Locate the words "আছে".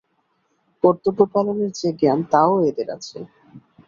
2.97-3.17